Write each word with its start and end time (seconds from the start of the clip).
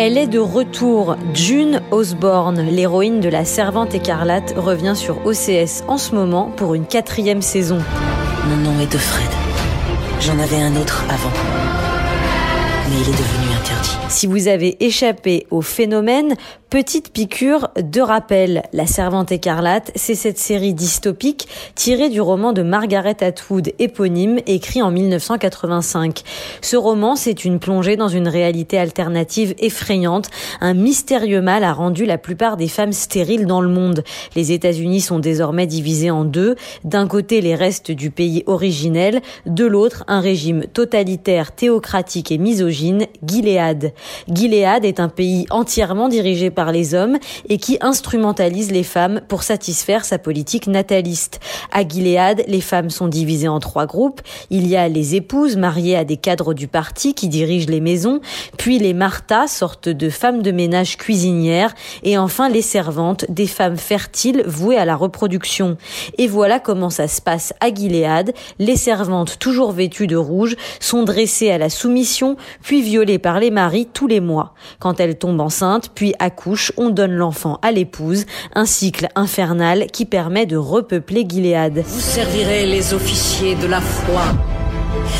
Elle 0.00 0.16
est 0.16 0.28
de 0.28 0.38
retour. 0.38 1.16
June 1.34 1.82
Osborne, 1.90 2.60
l'héroïne 2.60 3.18
de 3.18 3.28
La 3.28 3.44
Servante 3.44 3.96
écarlate, 3.96 4.54
revient 4.56 4.94
sur 4.94 5.26
OCS 5.26 5.82
en 5.88 5.98
ce 5.98 6.14
moment 6.14 6.52
pour 6.56 6.74
une 6.74 6.86
quatrième 6.86 7.42
saison. 7.42 7.78
Mon 8.46 8.56
nom 8.58 8.78
est 8.78 8.92
de 8.92 8.96
Fred. 8.96 9.28
J'en 10.20 10.38
avais 10.38 10.62
un 10.62 10.76
autre 10.76 11.04
avant. 11.08 11.32
Mais 12.88 12.94
il 12.94 13.08
est 13.08 13.18
devenu 13.18 13.58
interdit. 13.60 13.96
Si 14.08 14.28
vous 14.28 14.46
avez 14.46 14.76
échappé 14.84 15.48
au 15.50 15.62
phénomène, 15.62 16.36
petite 16.70 17.12
piqûre 17.12 17.68
de 17.80 18.00
rappel. 18.02 18.62
La 18.74 18.86
Servante 18.86 19.32
écarlate, 19.32 19.90
c'est 19.94 20.14
cette 20.14 20.38
série 20.38 20.74
dystopique 20.74 21.48
tirée 21.74 22.10
du 22.10 22.20
roman 22.20 22.52
de 22.52 22.62
Margaret 22.62 23.16
Atwood 23.22 23.72
éponyme 23.78 24.38
écrit 24.46 24.82
en 24.82 24.90
1985. 24.90 26.22
Ce 26.60 26.76
roman, 26.76 27.16
c'est 27.16 27.46
une 27.46 27.58
plongée 27.58 27.96
dans 27.96 28.08
une 28.08 28.28
réalité 28.28 28.78
alternative 28.78 29.54
effrayante. 29.58 30.28
Un 30.60 30.74
mystérieux 30.74 31.40
mal 31.40 31.64
a 31.64 31.72
rendu 31.72 32.04
la 32.04 32.18
plupart 32.18 32.58
des 32.58 32.68
femmes 32.68 32.92
stériles 32.92 33.46
dans 33.46 33.62
le 33.62 33.68
monde. 33.68 34.04
Les 34.36 34.52
États-Unis 34.52 35.00
sont 35.00 35.20
désormais 35.20 35.66
divisés 35.66 36.10
en 36.10 36.24
deux. 36.24 36.54
D'un 36.84 37.06
côté, 37.06 37.40
les 37.40 37.54
restes 37.54 37.90
du 37.90 38.10
pays 38.10 38.42
originel, 38.46 39.22
de 39.46 39.64
l'autre, 39.64 40.04
un 40.06 40.20
régime 40.20 40.66
totalitaire, 40.66 41.52
théocratique 41.52 42.30
et 42.30 42.38
misogyne, 42.38 43.06
Gilead. 43.24 43.94
Gilead 44.30 44.84
est 44.84 45.00
un 45.00 45.08
pays 45.08 45.46
entièrement 45.48 46.08
dirigé 46.08 46.50
les 46.66 46.94
hommes 46.94 47.18
et 47.48 47.58
qui 47.58 47.78
instrumentalise 47.80 48.70
les 48.70 48.82
femmes 48.82 49.20
pour 49.28 49.42
satisfaire 49.42 50.04
sa 50.04 50.18
politique 50.18 50.66
nataliste. 50.66 51.40
À 51.72 51.86
Gilead, 51.86 52.44
les 52.46 52.60
femmes 52.60 52.90
sont 52.90 53.08
divisées 53.08 53.48
en 53.48 53.60
trois 53.60 53.86
groupes. 53.86 54.20
Il 54.50 54.66
y 54.66 54.76
a 54.76 54.88
les 54.88 55.14
épouses 55.14 55.56
mariées 55.56 55.96
à 55.96 56.04
des 56.04 56.16
cadres 56.16 56.54
du 56.54 56.68
parti 56.68 57.14
qui 57.14 57.28
dirigent 57.28 57.68
les 57.68 57.80
maisons, 57.80 58.20
puis 58.56 58.78
les 58.78 58.94
Martha, 58.94 59.46
sorte 59.46 59.88
de 59.88 60.10
femmes 60.10 60.42
de 60.42 60.50
ménage 60.50 60.96
cuisinières, 60.96 61.74
et 62.02 62.18
enfin 62.18 62.48
les 62.48 62.62
servantes, 62.62 63.24
des 63.28 63.46
femmes 63.46 63.76
fertiles 63.76 64.42
vouées 64.46 64.76
à 64.76 64.84
la 64.84 64.96
reproduction. 64.96 65.76
Et 66.18 66.26
voilà 66.26 66.58
comment 66.58 66.90
ça 66.90 67.08
se 67.08 67.20
passe 67.20 67.52
à 67.60 67.72
Gilead. 67.72 68.34
Les 68.58 68.76
servantes, 68.76 69.38
toujours 69.38 69.72
vêtues 69.72 70.06
de 70.06 70.16
rouge, 70.16 70.56
sont 70.80 71.04
dressées 71.04 71.50
à 71.50 71.58
la 71.58 71.70
soumission, 71.70 72.36
puis 72.62 72.82
violées 72.82 73.18
par 73.18 73.40
les 73.40 73.50
maris 73.50 73.86
tous 73.92 74.06
les 74.06 74.20
mois. 74.20 74.54
Quand 74.78 75.00
elles 75.00 75.18
tombent 75.18 75.40
enceintes, 75.40 75.90
puis 75.94 76.14
accouchent, 76.18 76.47
on 76.76 76.90
donne 76.90 77.12
l'enfant 77.12 77.58
à 77.62 77.72
l'épouse, 77.72 78.26
un 78.54 78.66
cycle 78.66 79.08
infernal 79.14 79.86
qui 79.92 80.04
permet 80.04 80.46
de 80.46 80.56
repeupler 80.56 81.26
Gilead. 81.28 81.82
Vous 81.86 82.00
servirez 82.00 82.66
les 82.66 82.94
officiers 82.94 83.54
de 83.56 83.66
la 83.66 83.80
foi. 83.80 84.22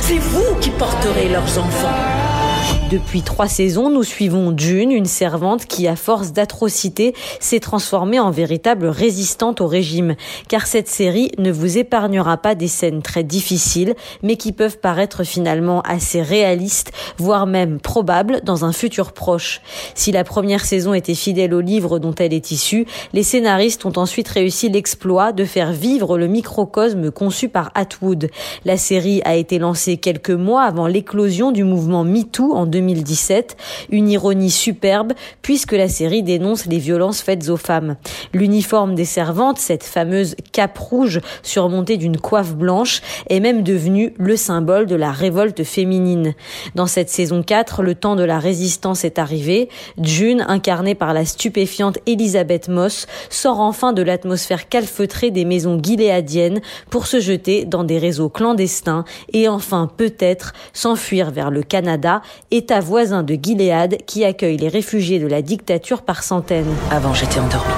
C'est 0.00 0.18
vous 0.18 0.54
qui 0.60 0.70
porterez 0.70 1.28
leurs 1.28 1.58
enfants. 1.58 2.47
Depuis 2.90 3.20
trois 3.20 3.48
saisons, 3.48 3.90
nous 3.90 4.02
suivons 4.02 4.54
June, 4.56 4.92
une 4.92 5.04
servante 5.04 5.66
qui, 5.66 5.86
à 5.86 5.94
force 5.94 6.32
d'atrocités, 6.32 7.14
s'est 7.38 7.60
transformée 7.60 8.18
en 8.18 8.30
véritable 8.30 8.86
résistante 8.86 9.60
au 9.60 9.66
régime. 9.66 10.16
Car 10.48 10.66
cette 10.66 10.88
série 10.88 11.30
ne 11.36 11.52
vous 11.52 11.76
épargnera 11.76 12.38
pas 12.38 12.54
des 12.54 12.66
scènes 12.66 13.02
très 13.02 13.24
difficiles, 13.24 13.94
mais 14.22 14.36
qui 14.36 14.52
peuvent 14.52 14.78
paraître 14.78 15.22
finalement 15.22 15.82
assez 15.82 16.22
réalistes, 16.22 16.92
voire 17.18 17.46
même 17.46 17.78
probables 17.78 18.40
dans 18.42 18.64
un 18.64 18.72
futur 18.72 19.12
proche. 19.12 19.60
Si 19.94 20.10
la 20.10 20.24
première 20.24 20.64
saison 20.64 20.94
était 20.94 21.14
fidèle 21.14 21.52
au 21.52 21.60
livre 21.60 21.98
dont 21.98 22.14
elle 22.14 22.32
est 22.32 22.52
issue, 22.52 22.86
les 23.12 23.22
scénaristes 23.22 23.84
ont 23.84 23.98
ensuite 23.98 24.28
réussi 24.28 24.70
l'exploit 24.70 25.32
de 25.32 25.44
faire 25.44 25.72
vivre 25.72 26.16
le 26.16 26.26
microcosme 26.26 27.10
conçu 27.10 27.50
par 27.50 27.70
Atwood. 27.74 28.30
La 28.64 28.78
série 28.78 29.20
a 29.26 29.36
été 29.36 29.58
lancée 29.58 29.98
quelques 29.98 30.30
mois 30.30 30.62
avant 30.62 30.86
l'éclosion 30.86 31.52
du 31.52 31.64
mouvement 31.64 32.04
MeToo 32.04 32.47
en 32.54 32.66
2017, 32.66 33.56
une 33.90 34.08
ironie 34.08 34.50
superbe 34.50 35.12
puisque 35.42 35.72
la 35.72 35.88
série 35.88 36.22
dénonce 36.22 36.66
les 36.66 36.78
violences 36.78 37.20
faites 37.20 37.48
aux 37.48 37.56
femmes. 37.56 37.96
L'uniforme 38.32 38.94
des 38.94 39.04
servantes, 39.04 39.58
cette 39.58 39.84
fameuse 39.84 40.34
cape 40.52 40.78
rouge 40.78 41.20
surmontée 41.42 41.96
d'une 41.96 42.18
coiffe 42.18 42.54
blanche, 42.54 43.00
est 43.28 43.40
même 43.40 43.62
devenu 43.62 44.14
le 44.18 44.36
symbole 44.36 44.86
de 44.86 44.96
la 44.96 45.10
révolte 45.10 45.64
féminine. 45.64 46.34
Dans 46.74 46.86
cette 46.86 47.10
saison 47.10 47.42
4, 47.42 47.82
le 47.82 47.94
temps 47.94 48.16
de 48.16 48.24
la 48.24 48.38
résistance 48.38 49.04
est 49.04 49.18
arrivé. 49.18 49.68
June, 50.00 50.44
incarnée 50.48 50.94
par 50.94 51.14
la 51.14 51.24
stupéfiante 51.24 51.98
Elisabeth 52.06 52.68
Moss, 52.68 53.06
sort 53.30 53.60
enfin 53.60 53.92
de 53.92 54.02
l'atmosphère 54.02 54.68
calfeutrée 54.68 55.30
des 55.30 55.44
maisons 55.44 55.78
gileadiennes 55.82 56.60
pour 56.90 57.06
se 57.06 57.20
jeter 57.20 57.64
dans 57.64 57.84
des 57.84 57.98
réseaux 57.98 58.28
clandestins 58.28 59.04
et 59.32 59.48
enfin 59.48 59.90
peut-être 59.96 60.52
s'enfuir 60.72 61.30
vers 61.30 61.50
le 61.50 61.62
Canada 61.62 62.22
État 62.50 62.80
voisin 62.80 63.22
de 63.22 63.34
Gilead 63.34 64.04
qui 64.06 64.24
accueille 64.24 64.56
les 64.56 64.68
réfugiés 64.68 65.18
de 65.18 65.26
la 65.26 65.42
dictature 65.42 66.02
par 66.02 66.22
centaines. 66.22 66.74
Avant, 66.90 67.14
j'étais 67.14 67.40
endormi. 67.40 67.72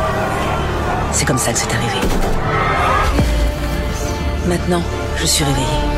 C'est 1.12 1.24
comme 1.24 1.38
ça 1.38 1.52
que 1.52 1.58
c'est 1.58 1.72
arrivé. 1.72 2.06
Maintenant, 4.46 4.82
je 5.16 5.26
suis 5.26 5.44
réveillée. 5.44 5.89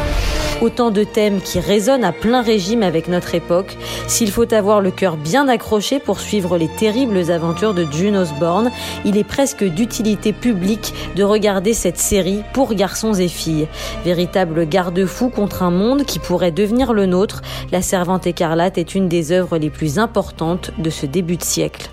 Autant 0.63 0.93
de 0.93 1.03
thèmes 1.03 1.41
qui 1.41 1.59
résonnent 1.59 2.05
à 2.05 2.13
plein 2.13 2.41
régime 2.41 2.85
avec 2.85 3.09
notre 3.09 3.35
époque. 3.35 3.77
S'il 4.07 4.31
faut 4.31 4.55
avoir 4.55 4.81
le 4.81 4.93
cœur 4.93 5.17
bien 5.17 5.49
accroché 5.49 5.99
pour 5.99 6.21
suivre 6.21 6.57
les 6.57 6.69
terribles 6.69 7.33
aventures 7.33 7.75
de 7.75 7.85
June 7.91 8.17
Osborne, 8.17 8.71
il 9.05 9.17
est 9.17 9.25
presque 9.25 9.65
d'utilité 9.65 10.33
publique 10.33 10.95
de 11.17 11.25
regarder 11.25 11.75
cette 11.75 11.99
série 11.99 12.43
pour 12.53 12.75
garçons 12.75 13.13
et 13.13 13.27
filles. 13.27 13.67
Véritable 14.05 14.69
garde-fou 14.69 15.31
contre 15.31 15.65
un 15.65 15.73
monde 15.73 16.05
qui 16.05 16.21
pourrait 16.21 16.53
devenir 16.53 16.93
le 16.93 17.07
nôtre, 17.07 17.43
La 17.73 17.83
Servante 17.83 18.29
écarlate 18.29 18.79
est 18.79 18.95
une 18.95 19.09
des 19.09 19.33
œuvres 19.33 19.59
les 19.59 19.71
plus 19.71 19.99
importantes 19.99 20.71
de 20.79 20.91
ce 20.91 21.07
début 21.07 21.39
de 21.39 21.43
siècle. 21.43 21.91